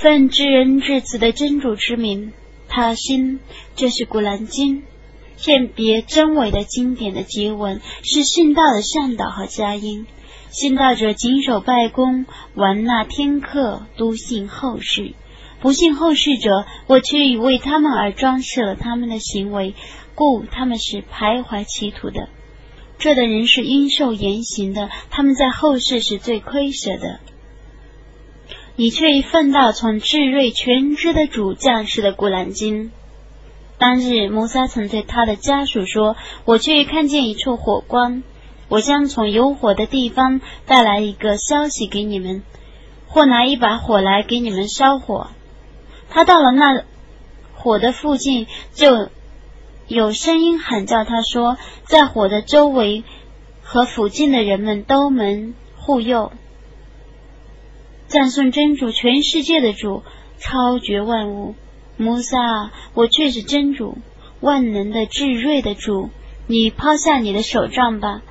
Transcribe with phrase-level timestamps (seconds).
[0.00, 2.32] 奉知人至此的真主之名，
[2.68, 3.40] 他心
[3.74, 4.84] 这是古兰经，
[5.34, 10.06] 鉴别真伪的经典的结文，是信道的善导和佳音。
[10.50, 15.14] 信道者谨守拜功，玩纳天课，笃信后世；
[15.60, 19.74] 不信后世者，我却已为他们而装饰了他们的行为，
[20.14, 22.28] 故他们是徘徊歧途的。
[23.00, 27.18] 这的人是应受严刑的，他们在后世是最亏舍的。
[28.80, 32.92] 你却已奉到从智睿全知的主将士的古兰经。
[33.76, 38.22] 当日，摩萨曾对他的家属说：“我却看见一处火光，
[38.68, 42.44] 我将从有火的地方带来一个消息给你们，
[43.08, 45.26] 或拿一把火来给你们烧火。”
[46.08, 46.84] 他到了那
[47.54, 49.08] 火的附近，就。
[49.88, 51.56] 有声音喊叫，他说
[51.88, 53.04] ：“在火的周围
[53.62, 56.30] 和附近的人们都门护佑，
[58.08, 60.02] 赞颂真主，全世界的主，
[60.38, 61.54] 超绝万物。
[61.96, 63.98] 穆萨，我却是真主，
[64.40, 66.10] 万能的至睿的主。
[66.46, 68.22] 你抛下你的手杖吧。”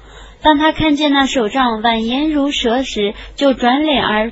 [0.41, 4.31] 当他看见那手杖蜿蜒如蛇时，就转脸而。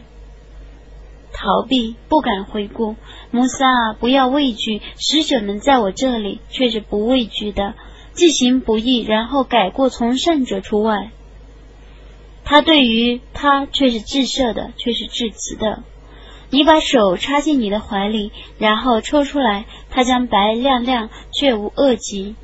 [1.34, 2.96] 逃避，不敢回顾。
[3.32, 7.74] 穆萨，不要畏惧，使者们在我这里却是不畏惧的，
[8.14, 11.12] 既行不义，然后改过从善者除外。
[12.46, 15.84] 他对于他却是至赦的，却是至慈的。
[16.52, 22.36] 你把手插进你的怀里，然后抽出来，他将白亮亮，却无恶疾。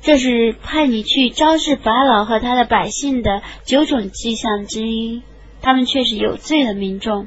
[0.00, 5.22] 这是派你去招致法老和他的百姓的九种迹象之一。
[5.62, 7.26] 他们却是有罪的民众。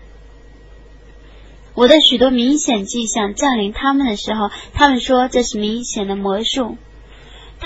[1.74, 6.78] 我的许多明显迹象降临他们的时候，他们说这是明显的魔术。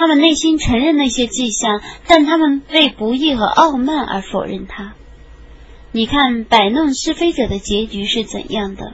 [0.02, 4.96] 他们内心承认那些迹象，但他们为不义和傲慢而否认它。
[5.92, 8.94] 你看摆弄是非者的结局是怎样的？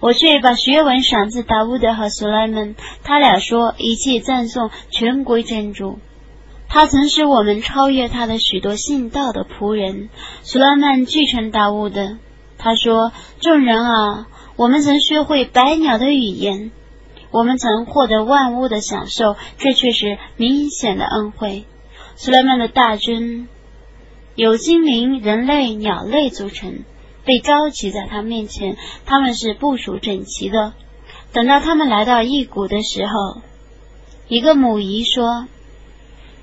[0.00, 2.74] 我却把学文赏赐达乌德和苏莱曼，
[3.04, 6.00] 他俩说一切赞颂全归真主。
[6.68, 10.08] 他曾使我们超越他的许多信道的仆人。
[10.42, 12.16] 苏莱曼继承达乌德，
[12.58, 14.26] 他说：“众人啊，
[14.56, 16.72] 我们曾学会百鸟的语言，
[17.30, 21.64] 我们曾获得万物的享受，这却是明显的恩惠。”
[22.16, 23.48] 苏莱曼的大军
[24.34, 26.84] 由精灵、人类、鸟类组成，
[27.24, 30.72] 被召集在他面前，他们是部署整齐的。
[31.32, 33.42] 等到他们来到异谷的时候，
[34.28, 35.46] 一个母仪说。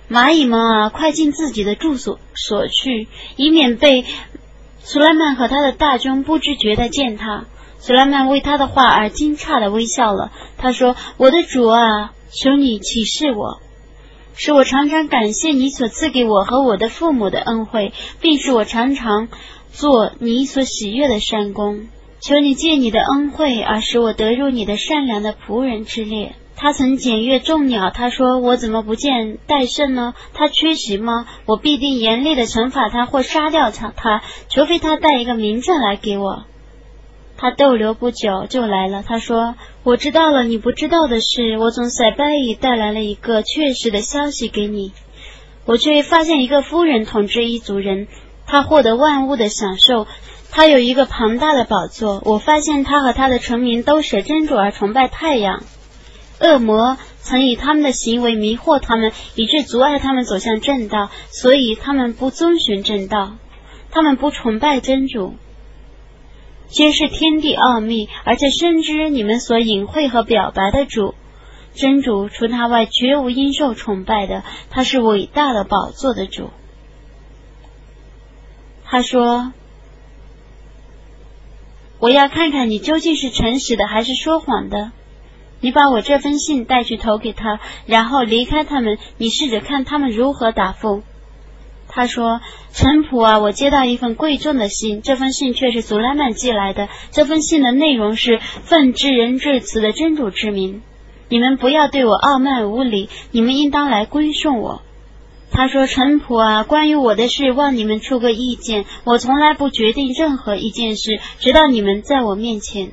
[0.07, 3.07] 蚂蚁们啊，快进自己的住所所去，
[3.37, 4.05] 以免被
[4.77, 7.45] 苏莱曼和他的大军不知觉的践踏。
[7.85, 10.31] 苏莱曼为他的话而惊诧的微笑了。
[10.57, 13.59] 他说：“我的主啊，求你启示我，
[14.33, 19.27] 使我常常感谢你所赐给我和我的父母的恩惠，并使我常常
[19.71, 21.87] 做你所喜悦的善功。
[22.19, 30.15] 求你借你的恩惠而使我得入你的善良的仆人之列。”他曾检阅众鸟，他说：“我怎么不见戴胜呢？
[30.33, 31.27] 他缺席吗？
[31.45, 36.45] 我必定严厉的惩罚他或杀掉他，他除非他带一个名证来给我。”
[37.37, 44.93] 他逗留不久就来了，他说：“我知道了你不知道的事，我从塞拜伊带来了一个确实的消息给你。
[45.65, 48.07] 我却发现一个夫人统治一族人，
[48.45, 50.07] 他获得万物的享受，
[50.51, 52.21] 他有一个庞大的宝座。
[52.23, 55.63] 我发现他和他的臣民都舍真主而崇拜太阳。”
[56.39, 63.37] 恶魔曾以他们的行为迷惑他们，以致阻碍他们走向正道，所以他们不遵循正道，
[63.89, 65.35] 他们不崇拜真主，
[66.67, 71.15] 皆是天地奥秘，而且深知你们所隐晦和表白的主。
[71.73, 76.49] 真主除他外绝无应受崇拜的，他是伟大的宝座的主。
[78.85, 79.51] 他说
[81.99, 84.91] ：“我要看看你究竟是诚实的还是说谎的。”
[85.61, 88.97] 你把我这封信带去投给他，然后离开他们。
[89.17, 91.01] 你试着看他们如何答复。
[91.95, 92.41] 他说
[92.73, 96.89] ：“陈普啊，我接到一份贵重的信，这封信却是祖拉曼寄来的。
[97.11, 100.81] 这封信的内容是奉至人至慈的真主之名，
[101.29, 104.81] 你们不要对我傲慢无礼，你们应当来归顺我。”
[105.51, 108.83] 他说：“陈普啊，关于我的事，望你们出个意见。
[109.05, 112.91] 我从来不决定任何一件事，直到你们在我面前。”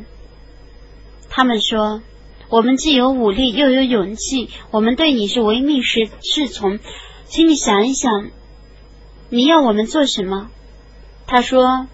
[1.29, 2.03] 他们说。
[2.49, 6.81] 我们既有武力，又有勇气，我们对你是唯命是是从，
[7.25, 8.29] 请你想一想，
[9.35, 10.51] 你要我们做什么？
[11.27, 11.87] 他说：“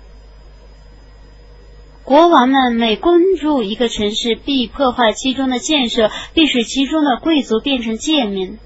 [2.03, 8.59] 国王们每攻入一个城市，必破坏其中的建设，必使其中的贵族变成贱民。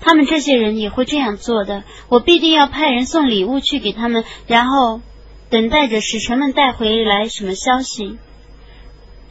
[0.00, 1.82] 他们这些人也会这样做的。
[2.10, 5.00] 我必定要派人送礼物去给他们，然后
[5.48, 8.18] 等待着使臣们带回来什么消息。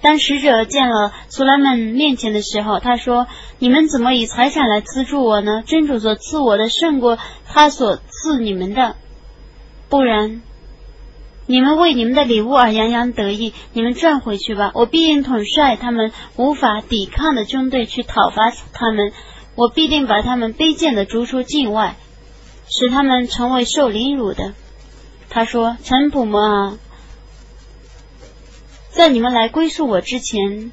[0.03, 3.25] 当使者见了苏拉曼面前的时候，他说
[3.57, 5.63] ：“你们怎么以财产来资助我呢？
[5.65, 7.17] 真主所赐我的胜过
[7.47, 8.97] 他所赐你们的，
[9.87, 10.41] 不然，
[11.47, 14.71] 你们为你们的礼物而洋洋得意，你们转回去吧。
[14.73, 19.13] 我必定统帅他们无法抵抗的军队去讨伐他们，
[19.55, 21.95] 我必定把他们卑贱的逐出境外，
[22.67, 24.53] 使他们成为受凌辱的。”
[25.31, 26.77] 他说：“陈普们啊。”
[28.93, 30.71] 在你们来归宿我之前，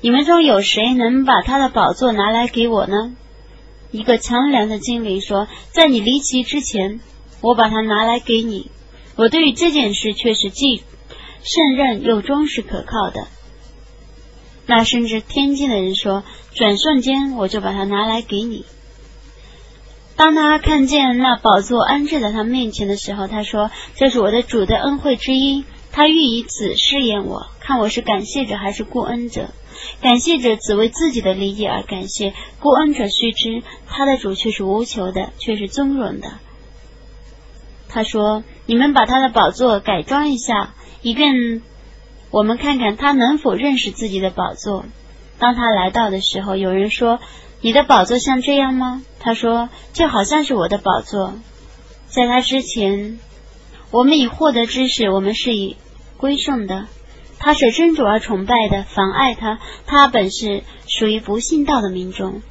[0.00, 3.14] 你们中有谁能把他的宝座拿来给我呢？
[3.92, 6.98] 一个强梁的精灵说：“在你离奇之前，
[7.40, 8.72] 我把它拿来给你。
[9.14, 10.82] 我对于这件事却是既
[11.44, 13.28] 胜任又忠实可靠的。”
[14.66, 18.64] 那甚至天境的人说：“转瞬间我就把它拿来给你。”
[20.16, 29.50] 当他看见那宝座安置在他面前的时候，他说：“这是我的主的恩惠之一。”他欲以此试验我，看我是感谢者还是顾恩者。
[30.02, 36.38] 感谢者只为自己的利益而感谢，顾恩者须知他的主却是无求的，却是尊荣的。
[37.88, 41.62] 他说：“你们把他的宝座改装一下，以便
[42.30, 44.84] 我们看看他能否认识自己的宝座。”
[45.40, 47.18] 当他来到的时候，有人说
[47.62, 51.34] ：“你的宝座像这样吗？”他说：“就好像是我的宝座。”
[52.06, 53.18] 在他之前。
[53.90, 55.76] 我们已获得知识，我们是以
[56.16, 56.86] 归顺的。
[57.38, 62.42] 他是真主而崇拜的，妨碍他，他本是属于不信道的民众。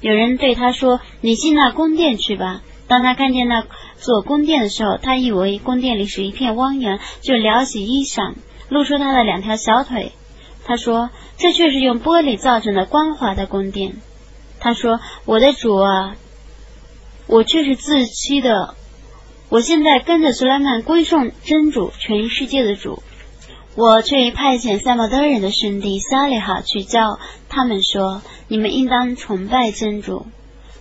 [0.00, 3.66] 有人对他说：“你进那宫殿去吧。”当他看见那
[3.98, 8.34] 座宫殿的时候，他以为宫殿里是一片汪洋，就撩起衣裳，
[8.70, 10.12] 露出他的两条小腿。
[10.64, 13.96] 他说：“这却是用玻璃造成的光滑的宫殿。”
[14.58, 16.16] 他说：“我的主啊，
[17.26, 18.74] 我却是自欺的。”
[19.50, 23.02] 我现在跟着苏莱曼归顺真主，全世界的主。
[23.76, 27.18] 我却派遣赛马德人的兄弟萨利哈去教
[27.48, 30.26] 他们说：“你们应当崇拜真主。”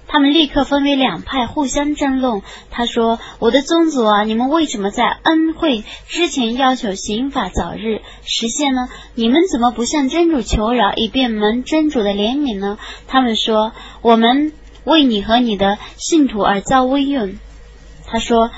[0.10, 2.42] 他们立刻分为两派，互相争论。
[2.70, 8.90] 他说：“我的宗族啊，你们为什么在恩惠之前要求刑法早日实现呢？
[9.16, 12.78] 你们怎么不向真主求饶，以便蒙真主的怜悯呢？”
[13.08, 13.72] 他们说
[14.02, 14.52] ：“我们
[14.84, 17.40] 为你和你的信徒而遭威运。”
[18.10, 18.52] 他说：“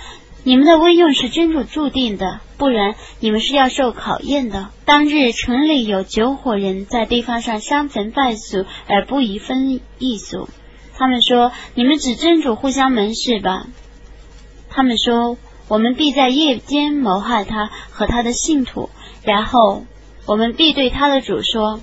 [0.45, 10.47] 你们的威用是真主注定的，不然你们是要受考验的。”当日城里有九伙人在地方上伤坟败俗而不宜分异俗。
[10.95, 13.65] 他们说：“你们指真主互相门事吧。”
[14.69, 15.37] 他们说
[15.67, 18.89] ：“我们必在夜间谋害他和他的信徒，
[19.23, 19.83] 然后
[20.27, 21.79] 我们必对他的主说：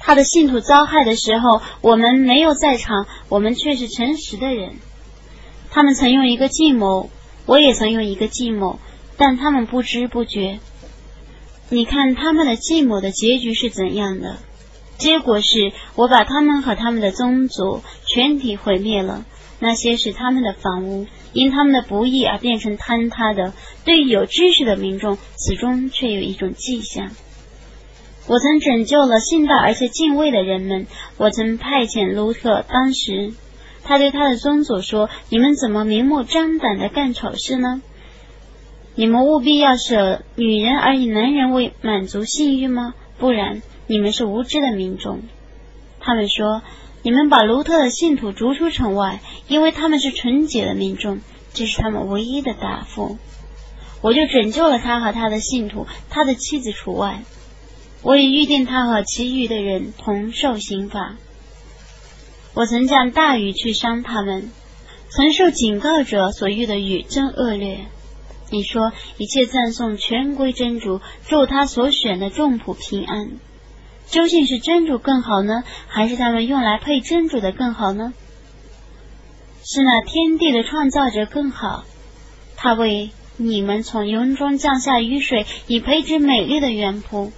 [0.00, 4.74] 他的信徒遭害的时候，我们没有在场，我们却是诚实的人。”
[5.70, 7.10] 他们曾用一个计谋，
[7.46, 8.78] 我也曾用一个计谋，
[9.16, 10.58] 但他们不知不觉。
[11.68, 14.38] 你看他们的计谋的结局是怎样的？
[14.98, 19.24] 结果是我把他们和他们的宗族全体毁灭了。
[19.62, 23.52] 那些是他们的房屋，因他们的不义而变成坍塌的。
[23.84, 27.10] 对于有知识的民众，此中却有一种迹象。
[28.26, 30.86] 我曾拯救了信道而且敬畏的人们。
[31.18, 33.32] 我曾派遣卢特，当时。
[33.84, 37.82] 他对他的宗族说：“你们怎么明目张胆的干丑事呢？
[38.94, 42.94] 你们务必要舍女人而以男人为满足性欲吗？
[43.18, 45.22] 不然，你们是无知的民众。”
[46.00, 46.62] 他们说
[47.02, 51.20] ：“你们把卢特的信徒逐出城外，因为他们是纯洁的民众。”
[51.52, 53.18] 这是他们唯一的答复。
[54.02, 57.22] 我就拯救了他和他的信徒，他的妻子除外。
[58.02, 61.16] 我已预定他和其余的人同受刑罚。
[62.54, 64.50] 我曾降大雨去伤他们，
[65.08, 67.86] 曾受警告者所遇的雨真恶劣。
[68.50, 73.30] 你说一切赞颂全归真主，祝他所选的众仆平安。
[74.08, 78.12] 究竟是真主更好呢，还是他们用来配真主的更好呢？
[79.62, 81.84] 是那天地的创造者更好，
[82.56, 87.30] 他为你们从云中降下雨水，以培植美丽的园圃。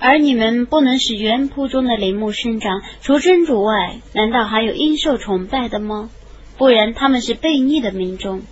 [0.00, 6.10] 而你们不能使原圃中的林木生长，除真主外，难道还有应受崇拜的吗？
[6.56, 8.42] 不然他们是悖逆的民众，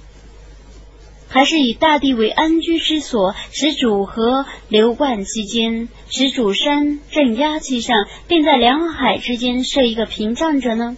[1.28, 7.96] 还是以大地为安居之所，使主河流贯其间，使主山镇压其上，
[8.28, 10.96] 并在两海之间设一个屏障者呢？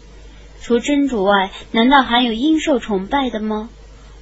[0.61, 3.71] 除真主外，难道还有应受崇拜的吗？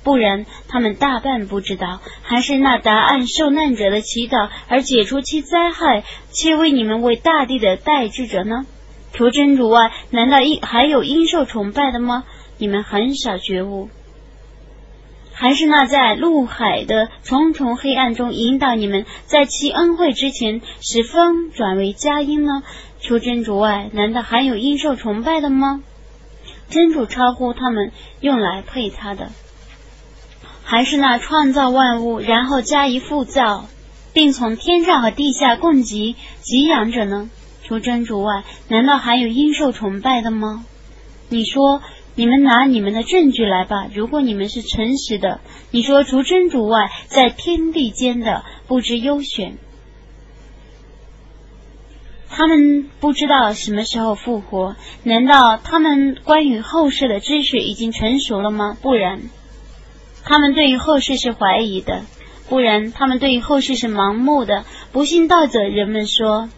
[0.06, 8.66] 不然，他们大半不知道，还是那答案受难者的祈祷而解除其灾害，且为你们为大地的代志者呢？
[9.12, 12.22] 除真主外，难道应还有应受崇拜的吗？
[12.56, 13.88] 你们很少觉悟。
[15.32, 22.62] 还是那在陆海的重重黑暗中引导你们，在其恩惠之前使风转为佳音呢？
[23.00, 25.82] 除真主外，难道还有应受崇拜的吗？
[26.68, 29.32] 真主超乎他们用来配他的，
[30.68, 33.66] 还是那创造万物，然后加以复造，
[34.12, 37.30] 并从天上和地下供给给养者呢？
[37.62, 40.64] 除真主外，难道还有应受崇拜的吗？
[41.28, 41.82] 你说，
[42.16, 43.86] 你们拿你们的证据来吧。
[43.94, 49.58] 如果你们是诚实的，你说除真主外，在天地间的不知优选。
[52.28, 58.76] 他们不知道什么时候复活，难道他们关于后世的知识已经成熟了吗？
[58.82, 59.22] 不然，
[60.26, 62.02] 他们对于后世是怀疑的；
[62.48, 64.64] 不然，他们对于后世是盲目的。
[64.92, 66.50] 不信道者，人们说：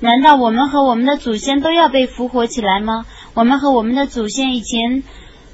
[0.00, 3.06] 难道我们和我们的祖先都要被复活起来吗？
[3.34, 5.04] 我们和我们的祖先以前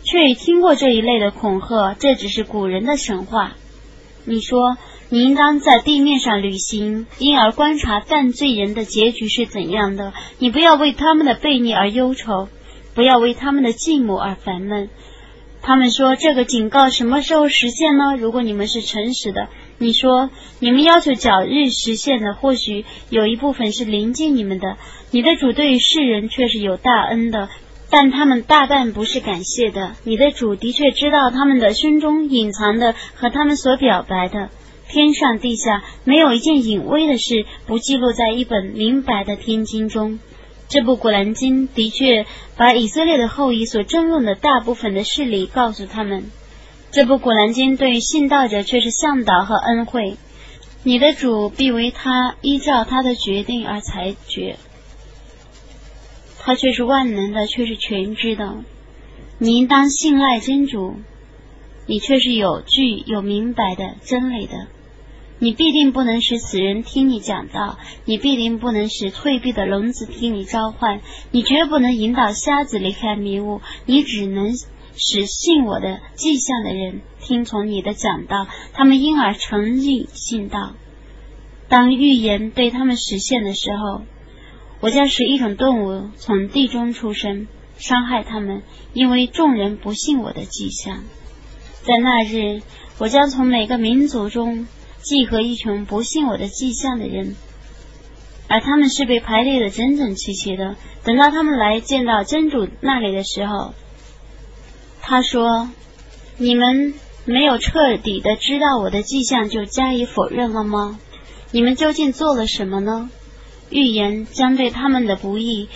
[0.03, 3.53] 却已听过这一类的恐吓，这只是古人的神话。
[4.25, 4.77] 你说。
[5.11, 10.13] 你应当在地面上旅行，因而观察犯罪人的结局是怎样的。
[10.39, 12.51] 你不要为他们的悖逆而忧愁，
[12.95, 14.91] 不要为他们的寂寞而烦闷。
[15.61, 18.17] 他们说这个警告什么时候实现呢？
[18.17, 24.77] 如果你们是诚实的，你说你们要求早日实现的，或许有一部分是临近你们的。
[25.11, 27.49] 你的主对于世人却是有大恩的，
[27.91, 29.95] 但他们大半不是感谢的。
[30.05, 34.49] 你的主的确知道他们的胸中隐藏的和他们所表白的。
[34.89, 40.19] 天上地下没有一件隐微的事不记录在一本明白的天经中。
[40.69, 46.31] 这部《古兰经》的确把以色列的后裔所争论的大部分的事理告诉他们。
[46.91, 50.17] 这部《古兰经》对于信道者却是向导和恩惠。
[50.83, 54.57] 你的主必为他依照他的决定而裁决。
[56.39, 58.57] 他却是万能的，却是全知的。
[59.39, 60.97] 你应当信赖真主，
[61.87, 64.69] 你却是有据有明白的真理的。
[65.41, 74.53] 你必定不能使死人听你讲道，你必定不能使退避的聋子听你召唤，你绝不能引导瞎子离开迷雾，你只能
[74.97, 80.75] 使信我的迹象的人听从你的讲道，他们因而诚意信道。
[81.69, 84.03] 当预言对他们实现的时候，
[84.81, 91.05] 我将使一种动物从地中出生，伤害他们，因为众人不信我的迹象。
[91.83, 92.61] 在那日，
[92.99, 94.67] 我将从每个民族中。
[95.01, 97.37] 集合一群不信我的迹象的人，
[98.49, 100.77] 而他们是被排列的整整齐齐的。
[101.05, 103.75] 等到他们来见到真主那里的时候，
[105.01, 105.71] 他说
[106.37, 110.99] ：“你们没有彻底的知道我的迹象，就加以否认了吗？
[111.53, 113.09] 你们究竟做了什么呢？
[113.71, 115.69] 预言将对他们的不义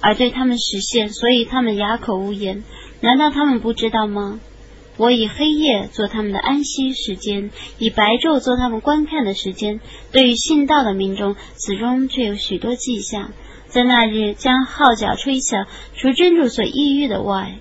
[0.00, 2.62] 而对他们实现，所以他们哑口无言。
[3.00, 4.38] 难道他们不知道吗？”
[4.96, 9.80] 我以黑夜做他们的安息时间，以白昼做他们观看的时间。
[10.10, 13.32] 对于信道的民众，此中却有许多迹象。
[13.68, 17.56] 在那日将号角吹响，除真主所抑郁的外，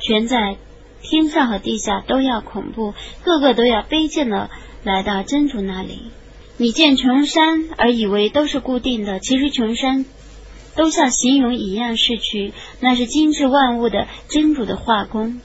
[0.00, 0.56] 全在
[1.02, 4.50] 天上和地下都要恐怖，个个都要卑贱的
[4.82, 6.10] 来到真主那里。
[6.56, 10.04] 你见穷山而以为都是固定的，其实穷山
[10.74, 15.40] 都像形容一样逝去，那是精致万物的真主的画工。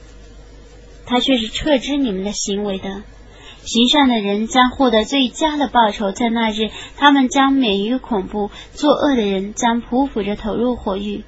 [1.08, 3.02] 他却是撤知你们的行为的，
[3.64, 11.24] 行善的人将获得最佳的报酬，在那日他们将免于恐怖；作恶的人将匍匐着投入火狱。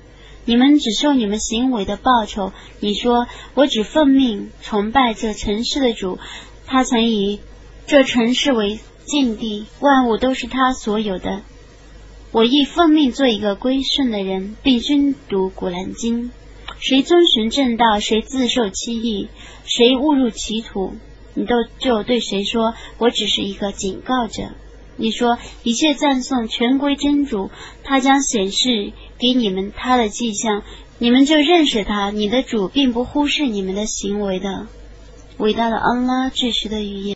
[0.45, 2.53] 你们只受你们行为的报酬。
[2.79, 6.17] 你说我只奉命崇拜这城市的主，
[6.65, 7.39] 他曾以
[7.87, 11.41] 这城市为禁地，万物都是他所有的。
[12.31, 16.31] 我亦奉命做一个归顺的人，并宣读古兰经。
[16.79, 19.27] 谁遵循正道，谁自受其益；
[19.65, 20.93] 谁误入歧途，
[21.33, 24.43] 你都就对谁说：“我只是一个警告者。”
[25.01, 27.51] 你说一切赞颂全归真主，
[27.83, 30.63] 他将显示给你们他的迹象，
[30.97, 32.09] 你们就认识他。
[32.09, 34.67] 你的主并不忽视你们的行为的。
[35.37, 37.05] 伟大的安拉，至实的语言。